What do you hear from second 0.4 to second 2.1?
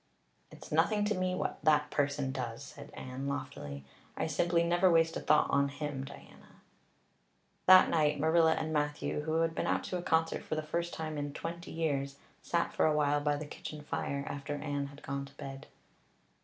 "It's nothing to me what that